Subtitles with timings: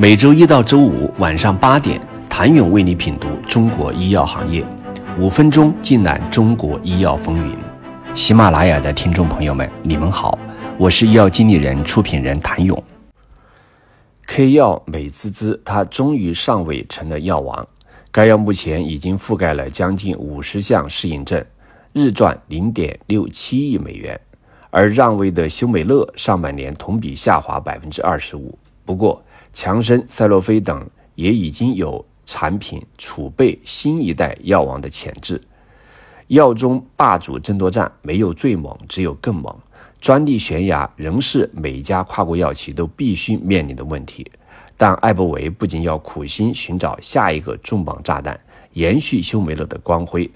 [0.00, 2.00] 每周一到周五晚上八点，
[2.30, 4.64] 谭勇为你品读中国医药行业，
[5.18, 7.56] 五分钟尽览中国医药风云。
[8.14, 10.38] 喜马拉雅的听众朋友们，你们好，
[10.78, 12.80] 我是医药经理人、出品人谭勇。
[14.28, 17.66] K 药美滋滋，它终于上位成了药王。
[18.12, 21.44] 该药目前已经覆盖了将近五十项适应症，
[21.92, 24.20] 日赚零点六七亿美元。
[24.70, 28.56] 而让位的修美乐上半年同比下滑百分之二十五。
[28.88, 35.38] 不过，强生、赛洛菲等也已经有产品储备新一代药王的潜质。
[36.28, 39.54] 药中霸主争夺战没有最猛，只有更猛。
[40.00, 44.26] 专利悬崖仍是每家跨国药企都必须面临的问题。
[44.74, 48.40] 但艾伯维不仅要苦心寻找下一个重磅炸弹，
[48.72, 50.30] 延续修美乐的光辉，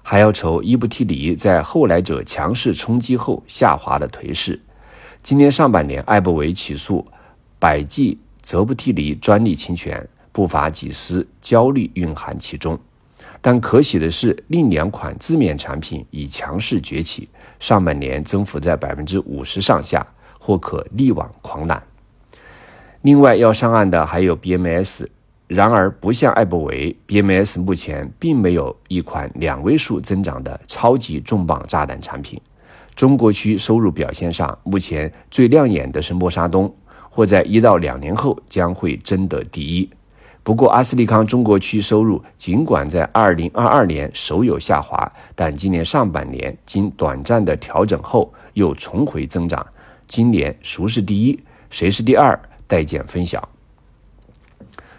[0.00, 4.62] 还要愁伊布替尼在后来者强势冲击后下滑的颓势。
[5.24, 7.04] 今年上半年，艾伯维起诉
[7.58, 8.18] 百济。
[8.42, 12.78] 则不替尼专利侵权，不乏几丝焦虑蕴含其中。
[13.40, 20.06] 但可喜的是，另两款自面产品已强势崛起，上半年增幅在百分之五十上下，
[20.38, 21.82] 或可力挽狂澜。
[23.02, 25.04] 另外要上岸的还有 BMS，
[25.48, 32.40] 然而不像艾伯维，BMS 目前并没有一款两位数增长的超级重磅炸弹产品。
[32.94, 36.72] 中国区收入表现上，目前最亮眼的是默沙东。
[37.16, 39.88] 或在一到两年后将会争得第一。
[40.42, 49.66] 不过，阿斯利康中国区收入尽管在二零二二年首有下滑，但今年上半年经短暂的调整后又重回增长。
[50.06, 53.48] 今年孰是第一，谁是第二，待见分晓。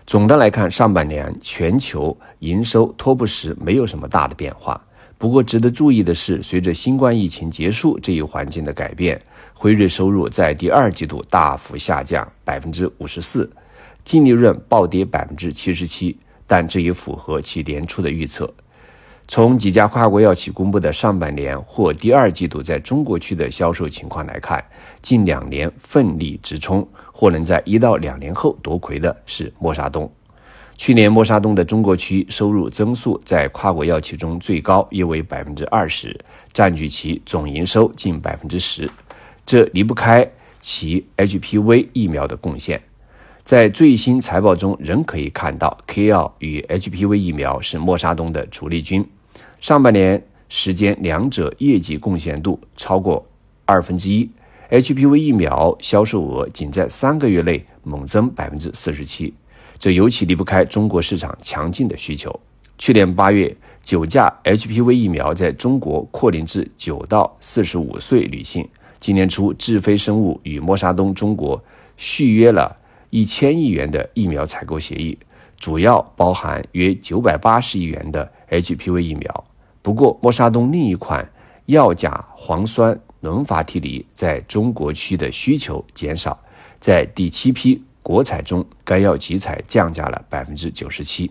[0.08, 4.81] 总的来看，上半年全球营收托布什没有什么大的变化。
[5.20, 9.20] 不过，值得注意的是，随着新冠疫情结束这一环境的改变，
[9.54, 13.50] 辉瑞收入在第二季度大幅下降百分之五十四，
[14.06, 16.16] 净利润暴跌百分之七十七，
[16.46, 18.54] 但这也符合其年初的预测。
[19.28, 24.64] 从几家跨国药企公布的上半年或第二季度在中国区的销售情况来看，
[25.02, 30.09] 近两年奋力直冲或能在一到两年后夺魁的是默沙东。
[30.78, 36.16] 去年默沙东的中国区收入增速在跨国药企中最高，约为百分之二十，
[36.54, 38.88] 占据其总营收近百分之十。
[39.44, 40.30] 这离不开
[40.60, 42.80] 其 HPV 疫苗的贡献。
[43.44, 49.04] 在最新财报中，仍可以看到 K 药与 HPV 疫苗是默沙东的主力军。
[49.59, 53.26] 上半年时间，两者业绩贡献度超过
[53.66, 54.30] 二分之一。
[54.70, 59.34] HPV 疫苗销售额仅在三个月内猛增百分之四十七。
[59.80, 62.40] 这尤其离不开中国市场强劲的需求。
[62.78, 68.68] 去年八月，九价 HPV 疫苗在中国扩临至九到四十五岁女性。
[69.00, 71.64] 今年初，智飞生物与默沙东中国
[71.96, 72.76] 续约了
[73.10, 75.18] 一千亿元的疫苗采购协议，
[75.60, 79.46] 主要包含约九百八十亿元的 HPV 疫苗。
[79.82, 81.28] 不过，默沙东另一款
[81.66, 86.40] 药甲磺酸轮伐替尼在中国区的需求减少，
[86.80, 87.84] 在第七批。
[88.07, 91.29] 国采中，该药集采降价了百分之九十七。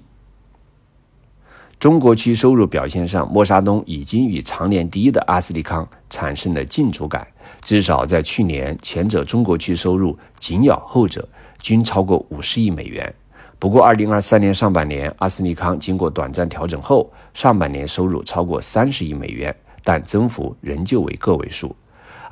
[1.80, 7.26] 中国区收入表现上，默沙东已经与常年第一的阿斯利康产生了竞逐感，
[7.62, 11.26] 至少在去年，前者中国区收入紧咬后者，
[11.60, 13.10] 均超过五十亿美元。
[13.58, 21.74] 不过，二零二三年上半年，阿斯利康经过短暂调整后，上半年收入超过三十亿美元，但增幅仍旧为个位数。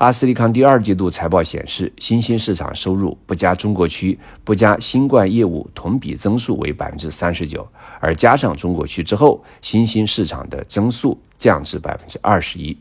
[0.05, 7.67] 阿斯利康第二季度财报显示，新兴市场收入不加中国区不加新冠业务同比增速为百分之三十九，
[8.01, 12.77] 而加上中国区之后，新兴市场的增速降至百分之二十一。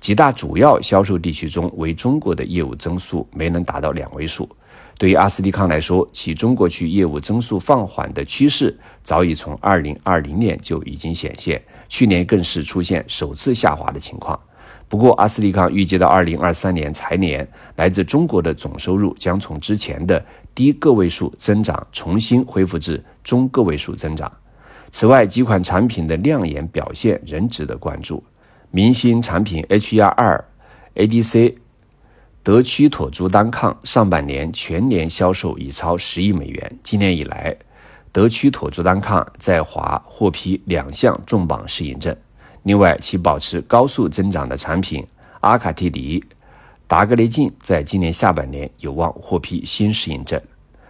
[0.00, 4.46] 几大主要销售地区中，为中国的业务增速没能达到两位数。
[4.98, 14.38] 对于阿斯利康来说，其中国区业务增速放缓的趋势早已从二零二零年就已经显现，去年更是出现首次下滑的情况。
[14.88, 20.24] 不过，阿斯利康预计到二零二三年财年，来自中国的总收入将从之前的
[20.54, 24.30] 低个位数增长重新恢复至中个位数增长。
[24.90, 28.22] 此外，几款产品的亮眼表现仍值得关注。
[28.70, 30.42] 明星产品 H 幺二
[30.94, 31.54] ADC
[32.44, 36.78] 德曲妥珠单抗上半年全年销售已超十亿美元。
[36.84, 37.56] 今年以来，
[38.12, 42.16] 德曲妥珠单抗在华获批两项重磅适应症。
[42.66, 45.06] 另外，其保持高速增长的产品
[45.38, 46.22] 阿卡替尼、
[46.88, 50.40] 达格列净，在今年下半年有望获批新适应症。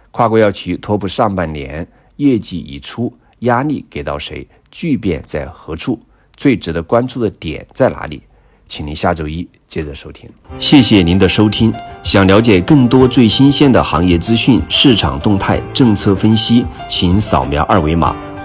[0.09, 4.47] 跨国药企托布上半年业绩已出，压力给到谁？
[4.71, 5.99] 巨变在何处？
[6.35, 8.23] 最值得关注的点在哪里？
[8.67, 10.27] 请您下周一接着收听。
[10.59, 11.71] 谢谢您的收听。
[12.01, 18.15] 想了解更多最新鲜的行业资讯、市场动态、政策分析，请扫描二维码